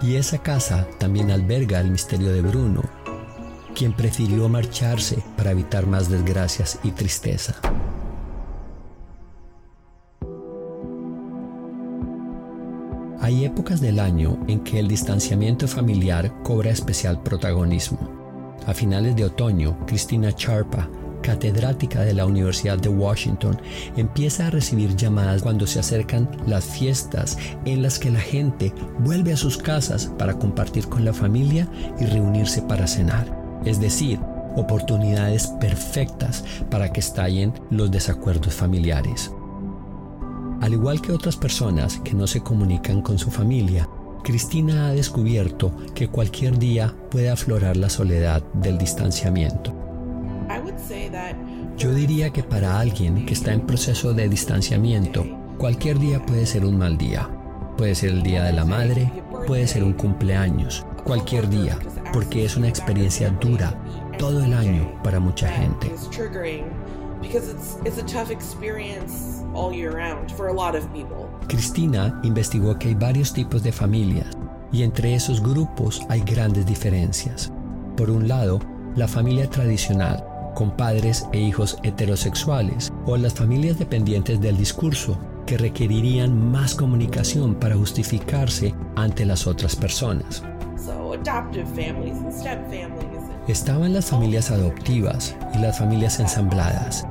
Y 0.00 0.16
esa 0.16 0.38
casa 0.38 0.86
también 0.98 1.30
alberga 1.30 1.78
el 1.80 1.90
misterio 1.90 2.32
de 2.32 2.40
Bruno, 2.40 2.82
quien 3.74 3.92
prefirió 3.92 4.48
marcharse 4.48 5.22
para 5.36 5.50
evitar 5.50 5.86
más 5.86 6.08
desgracias 6.08 6.78
y 6.82 6.92
tristeza. 6.92 7.54
Hay 13.20 13.44
épocas 13.44 13.82
del 13.82 14.00
año 14.00 14.40
en 14.48 14.60
que 14.60 14.78
el 14.78 14.88
distanciamiento 14.88 15.68
familiar 15.68 16.32
cobra 16.42 16.70
especial 16.70 17.22
protagonismo. 17.22 17.98
A 18.66 18.72
finales 18.72 19.14
de 19.14 19.24
otoño, 19.24 19.78
Cristina 19.86 20.34
Charpa 20.34 20.88
catedrática 21.20 22.00
de 22.00 22.14
la 22.14 22.26
Universidad 22.26 22.78
de 22.78 22.88
Washington, 22.88 23.60
empieza 23.96 24.46
a 24.46 24.50
recibir 24.50 24.96
llamadas 24.96 25.42
cuando 25.42 25.66
se 25.66 25.80
acercan 25.80 26.28
las 26.46 26.64
fiestas 26.64 27.38
en 27.64 27.82
las 27.82 27.98
que 27.98 28.10
la 28.10 28.20
gente 28.20 28.72
vuelve 29.00 29.32
a 29.32 29.36
sus 29.36 29.58
casas 29.58 30.06
para 30.18 30.34
compartir 30.34 30.88
con 30.88 31.04
la 31.04 31.12
familia 31.12 31.68
y 31.98 32.06
reunirse 32.06 32.62
para 32.62 32.86
cenar. 32.86 33.60
Es 33.64 33.80
decir, 33.80 34.18
oportunidades 34.56 35.48
perfectas 35.60 36.44
para 36.70 36.92
que 36.92 37.00
estallen 37.00 37.52
los 37.70 37.90
desacuerdos 37.90 38.54
familiares. 38.54 39.30
Al 40.60 40.74
igual 40.74 41.00
que 41.00 41.12
otras 41.12 41.36
personas 41.36 41.98
que 42.04 42.14
no 42.14 42.26
se 42.26 42.42
comunican 42.42 43.00
con 43.00 43.18
su 43.18 43.30
familia, 43.30 43.88
Cristina 44.22 44.88
ha 44.88 44.90
descubierto 44.92 45.72
que 45.94 46.08
cualquier 46.08 46.58
día 46.58 46.94
puede 47.10 47.30
aflorar 47.30 47.76
la 47.76 47.88
soledad 47.88 48.42
del 48.52 48.76
distanciamiento. 48.76 49.79
Yo 51.80 51.94
diría 51.94 52.28
que 52.28 52.42
para 52.42 52.78
alguien 52.78 53.24
que 53.24 53.32
está 53.32 53.54
en 53.54 53.62
proceso 53.62 54.12
de 54.12 54.28
distanciamiento, 54.28 55.24
cualquier 55.56 55.98
día 55.98 56.22
puede 56.26 56.44
ser 56.44 56.66
un 56.66 56.76
mal 56.76 56.98
día. 56.98 57.26
Puede 57.78 57.94
ser 57.94 58.10
el 58.10 58.22
día 58.22 58.44
de 58.44 58.52
la 58.52 58.66
madre, 58.66 59.10
puede 59.46 59.66
ser 59.66 59.82
un 59.82 59.94
cumpleaños, 59.94 60.84
cualquier 61.04 61.48
día, 61.48 61.78
porque 62.12 62.44
es 62.44 62.58
una 62.58 62.68
experiencia 62.68 63.30
dura 63.30 63.74
todo 64.18 64.44
el 64.44 64.52
año 64.52 64.92
para 65.02 65.20
mucha 65.20 65.48
gente. 65.48 65.90
Cristina 71.48 72.20
investigó 72.22 72.78
que 72.78 72.88
hay 72.88 72.94
varios 72.94 73.32
tipos 73.32 73.62
de 73.62 73.72
familias 73.72 74.26
y 74.70 74.82
entre 74.82 75.14
esos 75.14 75.42
grupos 75.42 76.02
hay 76.10 76.20
grandes 76.20 76.66
diferencias. 76.66 77.50
Por 77.96 78.10
un 78.10 78.28
lado, 78.28 78.60
la 78.96 79.08
familia 79.08 79.48
tradicional, 79.48 80.26
con 80.60 80.72
padres 80.72 81.26
e 81.32 81.40
hijos 81.40 81.78
heterosexuales, 81.84 82.92
o 83.06 83.16
las 83.16 83.32
familias 83.32 83.78
dependientes 83.78 84.42
del 84.42 84.58
discurso, 84.58 85.18
que 85.46 85.56
requerirían 85.56 86.50
más 86.50 86.74
comunicación 86.74 87.54
para 87.54 87.76
justificarse 87.76 88.74
ante 88.94 89.24
las 89.24 89.46
otras 89.46 89.74
personas. 89.74 90.42
Estaban 93.48 93.94
las 93.94 94.04
familias 94.04 94.50
adoptivas 94.50 95.34
y 95.54 95.58
las 95.60 95.78
familias 95.78 96.20
ensambladas, 96.20 97.06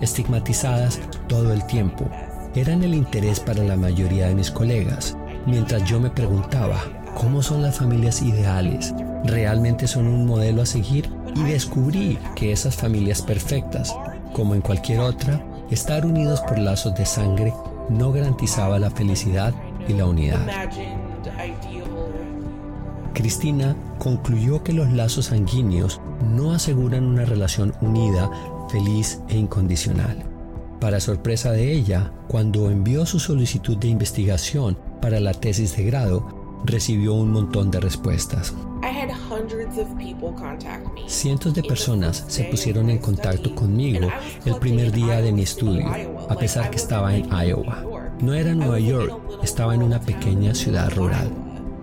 estigmatizadas 0.00 0.98
todo 1.28 1.52
el 1.52 1.62
tiempo. 1.66 2.08
Eran 2.54 2.82
el 2.84 2.94
interés 2.94 3.38
para 3.38 3.62
la 3.62 3.76
mayoría 3.76 4.28
de 4.28 4.34
mis 4.34 4.50
colegas, 4.50 5.14
mientras 5.44 5.84
yo 5.84 6.00
me 6.00 6.08
preguntaba, 6.08 6.80
¿cómo 7.14 7.42
son 7.42 7.60
las 7.60 7.76
familias 7.76 8.22
ideales? 8.22 8.94
¿Realmente 9.24 9.88
son 9.88 10.06
un 10.06 10.24
modelo 10.24 10.62
a 10.62 10.66
seguir? 10.66 11.13
Y 11.34 11.42
descubrí 11.42 12.18
que 12.36 12.52
esas 12.52 12.76
familias 12.76 13.22
perfectas, 13.22 13.94
como 14.32 14.54
en 14.54 14.60
cualquier 14.60 15.00
otra, 15.00 15.44
estar 15.70 16.06
unidos 16.06 16.40
por 16.42 16.58
lazos 16.58 16.94
de 16.94 17.06
sangre 17.06 17.52
no 17.88 18.12
garantizaba 18.12 18.78
la 18.78 18.90
felicidad 18.90 19.54
y 19.88 19.92
la 19.94 20.06
unidad. 20.06 20.40
Cristina 23.12 23.76
concluyó 23.98 24.62
que 24.62 24.72
los 24.72 24.92
lazos 24.92 25.26
sanguíneos 25.26 26.00
no 26.34 26.52
aseguran 26.52 27.04
una 27.04 27.24
relación 27.24 27.72
unida, 27.80 28.30
feliz 28.70 29.20
e 29.28 29.36
incondicional. 29.36 30.24
Para 30.80 31.00
sorpresa 31.00 31.52
de 31.52 31.72
ella, 31.72 32.12
cuando 32.28 32.70
envió 32.70 33.06
su 33.06 33.20
solicitud 33.20 33.76
de 33.76 33.88
investigación 33.88 34.76
para 35.00 35.20
la 35.20 35.32
tesis 35.32 35.76
de 35.76 35.84
grado, 35.84 36.60
recibió 36.64 37.14
un 37.14 37.30
montón 37.30 37.70
de 37.70 37.80
respuestas. 37.80 38.52
Cientos 41.06 41.54
de 41.54 41.62
personas 41.62 42.24
se 42.28 42.44
pusieron 42.44 42.90
en 42.90 42.98
contacto 42.98 43.54
conmigo 43.54 44.08
el 44.44 44.54
primer 44.56 44.92
día 44.92 45.20
de 45.20 45.32
mi 45.32 45.42
estudio, 45.42 45.86
a 46.28 46.34
pesar 46.36 46.70
que 46.70 46.76
estaba 46.76 47.14
en 47.14 47.28
Iowa. 47.30 47.84
No 48.20 48.34
era 48.34 48.54
Nueva 48.54 48.78
York, 48.78 49.40
estaba 49.42 49.74
en 49.74 49.82
una 49.82 50.00
pequeña 50.00 50.54
ciudad 50.54 50.90
rural. 50.94 51.30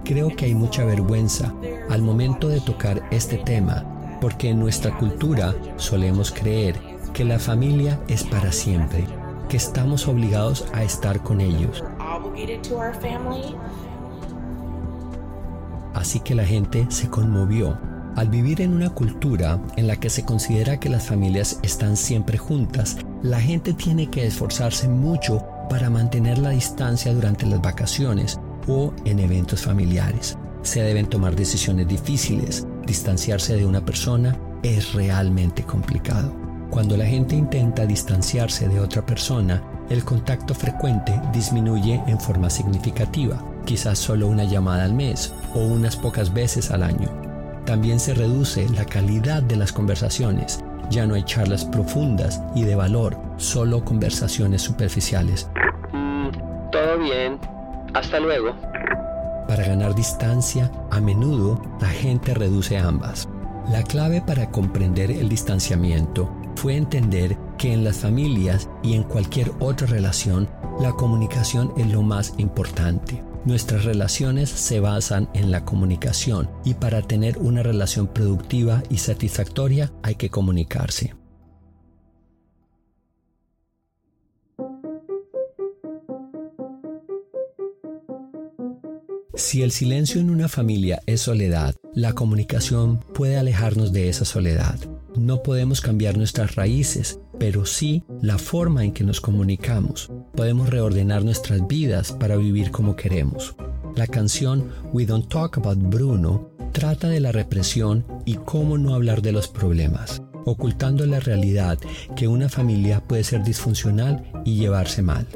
Creo 0.05 0.36
que 0.36 0.45
hay 0.45 0.55
mucha 0.55 0.86
vergüenza 0.86 1.53
al 1.89 2.01
momento 2.01 2.48
de 2.48 2.62
tocar 2.62 3.01
este 3.12 3.38
tema, 3.38 4.17
porque 4.21 4.50
en 4.50 4.60
nuestra 4.60 4.98
cultura 4.98 5.53
solemos 5.75 6.31
creer 6.31 6.75
que 7.13 7.25
la 7.25 7.39
familia 7.39 8.00
es 8.07 8.24
para 8.24 8.51
siempre, 8.51 9.05
que 9.50 9.57
estamos 9.57 10.07
obligados 10.07 10.65
a 10.74 10.83
estar 10.83 11.21
con 11.21 11.41
ellos. 11.41 11.83
Así 16.01 16.20
que 16.20 16.34
la 16.34 16.43
gente 16.43 16.88
se 16.89 17.10
conmovió 17.12 17.77
al 18.15 18.27
vivir 18.27 18.60
en 18.62 18.74
una 18.74 18.89
cultura 18.89 19.62
en 19.75 19.86
la 19.86 19.98
que 19.98 20.10
se 20.10 20.25
considera 20.25 20.79
que 20.79 20.89
las 20.89 21.05
familias 21.05 21.60
están 21.62 21.96
siempre 21.96 22.39
juntas, 22.39 22.98
la 23.22 23.39
gente 23.39 23.74
tiene 23.74 24.10
que 24.10 24.25
esforzarse 24.25 24.89
mucho 24.89 25.46
para 25.70 25.91
mantener 25.91 26.39
la 26.39 26.50
distancia 26.50 27.13
durante 27.13 27.46
las 27.46 27.62
vacaciones 27.62 28.39
o 28.67 28.91
en 29.05 29.20
eventos 29.20 29.62
familiares. 29.62 30.39
Se 30.63 30.81
deben 30.81 31.05
tomar 31.05 31.36
decisiones 31.36 31.88
difíciles. 31.88 32.65
Distanciarse 32.88 33.55
de 33.55 33.67
una 33.67 33.86
persona 33.86 34.36
es 34.63 34.93
realmente 34.93 35.62
complicado. 35.62 36.34
Cuando 36.72 36.98
la 36.98 37.05
gente 37.05 37.36
intenta 37.36 37.86
distanciarse 37.86 38.67
de 38.67 38.79
otra 38.79 39.05
persona, 39.05 39.63
el 39.91 40.03
contacto 40.03 40.55
frecuente 40.55 41.13
disminuye 41.31 42.01
en 42.08 42.20
forma 42.20 42.50
significativa, 42.50 43.46
quizás 43.65 44.00
solo 44.00 44.27
una 44.27 44.44
llamada 44.44 44.84
al 44.84 44.94
mes 44.94 45.34
o 45.53 45.60
unas 45.60 45.96
pocas 45.96 46.34
veces 46.34 46.72
al 46.72 46.84
año. 46.84 47.10
También 47.65 48.00
se 48.00 48.13
reduce 48.13 48.68
la 48.70 48.86
calidad 48.86 49.44
de 49.44 49.56
las 49.56 49.72
conversaciones, 49.72 50.60
ya 50.89 51.06
no 51.06 51.15
hay 51.15 51.24
charlas 51.24 51.63
profundas 51.65 52.41
y 52.53 52.63
de 52.63 52.75
valor, 52.75 53.18
solo 53.38 53.84
conversaciones 53.86 54.62
superficiales. 54.62 55.50
Mm, 55.94 56.30
todo 56.72 57.00
bien, 57.00 57.39
hasta 57.94 58.20
luego. 58.20 58.53
Para 59.48 59.65
ganar 59.65 59.96
distancia, 59.96 60.72
a 60.91 61.00
menudo 61.00 61.62
la 61.80 61.88
gente 61.88 62.34
reduce 62.34 62.77
ambas. 62.77 63.27
La 63.70 63.84
clave 63.84 64.22
para 64.22 64.50
comprender 64.50 65.12
el 65.12 65.30
distanciamiento 65.30 66.30
fue 66.56 66.75
entender 66.75 67.38
que 67.58 67.74
en 67.74 67.84
las 67.84 67.98
familias 67.98 68.70
y 68.84 68.96
en 68.96 69.03
cualquier 69.03 69.51
otra 69.60 69.88
relación, 69.88 70.50
la 70.80 70.91
comunicación 70.91 71.74
es 71.77 71.91
lo 71.91 72.01
más 72.01 72.34
importante. 72.38 73.24
Nuestras 73.43 73.86
relaciones 73.86 74.51
se 74.51 74.79
basan 74.79 75.27
en 75.33 75.50
la 75.50 75.65
comunicación 75.65 76.48
y 76.63 76.75
para 76.75 77.01
tener 77.01 77.39
una 77.39 77.63
relación 77.63 78.07
productiva 78.07 78.83
y 78.89 78.98
satisfactoria 78.98 79.91
hay 80.03 80.13
que 80.13 80.29
comunicarse. 80.29 81.15
Si 89.33 89.63
el 89.63 89.71
silencio 89.71 90.21
en 90.21 90.29
una 90.29 90.48
familia 90.48 91.01
es 91.07 91.21
soledad, 91.21 91.74
la 91.95 92.13
comunicación 92.13 93.00
puede 93.00 93.38
alejarnos 93.38 93.91
de 93.91 94.07
esa 94.07 94.23
soledad. 94.23 94.80
No 95.17 95.41
podemos 95.41 95.82
cambiar 95.82 96.15
nuestras 96.15 96.56
raíces, 96.56 97.19
pero 97.39 97.65
sí 97.65 98.04
la 98.21 98.38
forma 98.38 98.86
en 98.86 98.93
que 98.93 99.04
nos 99.04 99.19
comunicamos. 99.19 100.12
Podemos 100.36 100.70
reordenar 100.70 101.24
nuestras 101.24 101.67
vidas 101.67 102.13
para 102.13 102.38
vivir 102.38 102.72
como 102.72 102.96
queremos. 102.96 103.56
La 103.96 104.08
canción 104.08 104.72
We 104.94 105.06
Don't 105.06 105.28
Talk 105.28 105.58
About 105.58 105.78
Bruno 105.78 106.52
trata 106.72 107.10
de 107.10 107.20
la 107.20 107.34
represión 107.34 108.06
y 108.26 108.36
cómo 108.36 108.78
no 108.78 108.96
hablar 108.96 109.22
de 109.22 109.34
los 109.34 109.50
problemas, 109.50 110.22
ocultando 110.46 111.06
la 111.06 111.20
realidad 111.20 111.78
que 112.15 112.30
una 112.30 112.48
familia 112.48 113.02
puede 113.02 113.26
ser 113.26 113.44
disfuncional 113.44 114.32
y 114.46 114.56
llevarse 114.56 115.02
mal. 115.02 115.28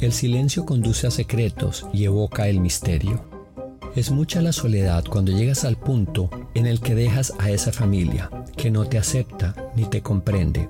El 0.00 0.12
silencio 0.12 0.64
conduce 0.64 1.08
a 1.08 1.10
secretos 1.10 1.86
y 1.92 2.04
evoca 2.04 2.48
el 2.48 2.60
misterio. 2.60 3.24
Es 3.96 4.10
mucha 4.10 4.40
la 4.40 4.52
soledad 4.52 5.04
cuando 5.08 5.32
llegas 5.32 5.64
al 5.64 5.76
punto 5.76 6.30
en 6.54 6.66
el 6.66 6.80
que 6.80 6.94
dejas 6.94 7.32
a 7.38 7.50
esa 7.50 7.72
familia 7.72 8.30
que 8.56 8.70
no 8.70 8.86
te 8.86 8.98
acepta 8.98 9.72
ni 9.76 9.84
te 9.84 10.00
comprende. 10.00 10.68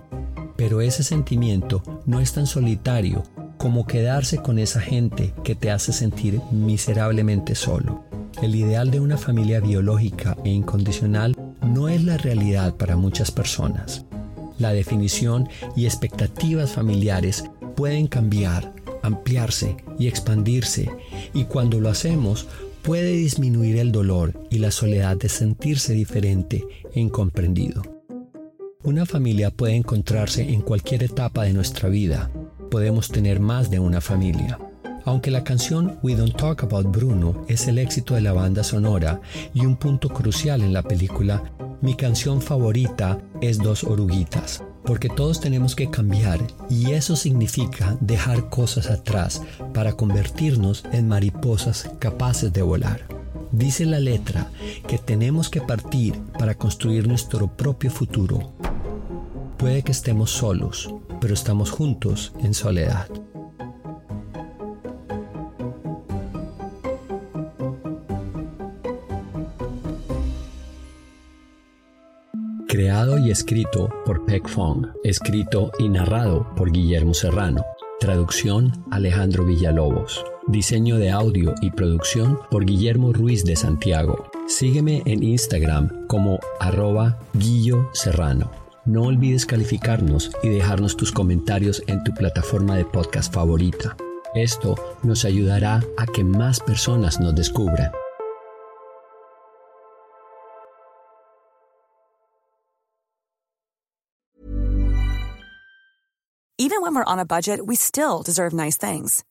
Pero 0.57 0.81
ese 0.81 1.03
sentimiento 1.03 1.83
no 2.07 2.21
es 2.21 2.33
tan 2.33 2.47
solitario 2.47 3.23
como 3.57 3.87
quedarse 3.87 4.39
con 4.39 4.59
esa 4.59 4.81
gente 4.81 5.33
que 5.43 5.55
te 5.55 5.71
hace 5.71 5.93
sentir 5.93 6.41
miserablemente 6.51 7.55
solo. 7.55 8.05
El 8.43 8.55
ideal 8.55 8.91
de 8.91 9.01
una 9.01 9.17
familia 9.17 9.61
biológica 9.61 10.37
e 10.45 10.51
incondicional 10.51 11.37
no 11.63 11.89
es 11.89 12.05
la 12.05 12.17
realidad 12.17 12.75
para 12.75 12.97
muchas 12.97 13.31
personas. 13.31 14.05
La 14.59 14.73
definición 14.73 15.49
y 15.77 15.87
expectativas 15.87 16.73
familiares 16.73 17.45
pueden 17.77 18.07
cambiar, 18.07 18.73
ampliarse 19.03 19.77
y 19.99 20.07
expandirse, 20.07 20.91
y 21.33 21.45
cuando 21.45 21.81
lo 21.81 21.89
hacemos 21.91 22.47
puede 22.83 23.13
disminuir 23.13 23.79
el 23.79 23.93
dolor 23.93 24.39
y 24.51 24.59
la 24.59 24.71
soledad 24.71 25.17
de 25.17 25.29
sentirse 25.29 25.95
diferente 25.95 26.65
e 26.93 27.01
incomprendido. 27.01 27.83
Una 28.83 29.07
familia 29.07 29.51
puede 29.51 29.75
encontrarse 29.75 30.43
en 30.53 30.61
cualquier 30.61 31.03
etapa 31.03 31.45
de 31.45 31.55
nuestra 31.55 31.89
vida. 31.89 32.31
Podemos 32.75 33.09
tener 33.09 33.39
más 33.39 33.71
de 33.71 33.79
una 33.79 34.01
familia. 34.01 34.59
Aunque 35.05 35.31
la 35.31 35.45
canción 35.45 36.01
We 36.03 36.17
Don't 36.17 36.37
Talk 36.37 36.65
About 36.65 36.91
Bruno 36.91 37.45
es 37.47 37.69
el 37.69 37.79
éxito 37.79 38.17
de 38.17 38.21
la 38.21 38.33
banda 38.33 38.65
sonora 38.65 39.21
y 39.55 39.65
un 39.65 39.77
punto 39.77 40.09
crucial 40.09 40.61
en 40.61 40.73
la 40.73 40.83
película, 40.83 41.53
mi 41.83 41.95
canción 41.95 42.43
favorita 42.43 43.21
es 43.41 43.59
Dos 43.59 43.85
Oruguitas 43.85 44.65
porque 44.85 45.09
todos 45.09 45.41
tenemos 45.41 45.77
que 45.77 45.89
cambiar 45.89 46.41
y 46.69 46.91
eso 46.91 47.15
significa 47.15 47.97
dejar 48.01 48.51
cosas 48.51 48.91
atrás 48.91 49.41
para 49.73 49.93
convertirnos 49.93 50.83
en 50.91 51.07
mariposas 51.07 51.89
capaces 52.01 52.53
de 52.53 52.63
volar. 52.63 53.07
Dice 53.53 53.87
la 53.87 54.01
letra 54.01 54.51
que 54.89 54.99
tenemos 54.99 55.49
que 55.49 55.61
partir 55.61 56.21
para 56.41 56.57
construir 56.57 57.07
nuestro 57.07 57.47
propio 57.47 57.93
futuro. 57.93 58.53
Puede 59.59 59.83
que 59.83 59.93
estemos 59.93 60.31
solos, 60.31 60.93
pero 61.21 61.35
estamos 61.35 61.71
juntos 61.71 62.33
en 62.41 62.55
soledad. 62.55 63.09
Creado 72.69 73.19
y 73.19 73.31
escrito 73.31 73.89
por 74.05 74.27
Peck 74.27 74.49
Fong, 74.49 74.89
escrito 75.05 75.71
y 75.79 75.89
narrado 75.89 76.53
por 76.57 76.73
Guillermo 76.73 77.15
Serrano. 77.15 77.65
Traducción 78.01 78.73
Alejandro 78.91 79.45
Villalobos. 79.45 80.25
Diseño 80.49 80.99
de 80.99 81.11
audio 81.11 81.55
y 81.63 81.71
producción 81.71 82.41
por 82.51 82.67
Guillermo 82.67 83.13
Ruiz 83.13 83.45
de 83.45 83.55
Santiago. 83.55 84.27
Sígueme 84.49 85.03
en 85.07 85.23
Instagram 85.23 86.07
como 86.09 86.41
arroba 86.59 87.19
Guillo 87.33 87.89
Serrano. 87.93 88.64
No 88.87 89.05
olvides 89.05 89.47
calificarnos 89.47 90.31
y 90.43 90.51
dejarnos 90.51 90.95
tus 90.99 91.11
comentarios 91.11 91.83
en 91.87 92.05
tu 92.05 92.13
plataforma 92.13 92.77
de 92.77 92.85
podcast 92.85 93.33
favorita. 93.33 93.97
Esto 94.35 94.75
nos 95.03 95.25
ayudará 95.25 95.83
a 95.97 96.05
que 96.05 96.23
más 96.23 96.61
personas 96.61 97.19
nos 97.19 97.35
descubran. 97.35 97.91
Even 106.59 106.83
when 106.83 106.95
we're 106.95 107.05
on 107.05 107.19
a 107.19 107.25
budget, 107.25 107.61
we 107.65 107.77
still 107.77 108.23
deserve 108.23 108.53
nice 108.53 108.77
things. 108.77 109.25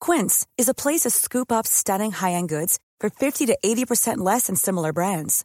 Quince 0.00 0.46
is 0.56 0.68
a 0.68 0.74
place 0.74 1.02
to 1.02 1.10
scoop 1.10 1.52
up 1.52 1.66
stunning 1.66 2.12
high-end 2.12 2.48
goods 2.48 2.78
for 3.00 3.10
50 3.10 3.46
to 3.46 3.56
80% 3.64 4.18
less 4.18 4.46
than 4.48 4.56
similar 4.56 4.92
brands. 4.92 5.44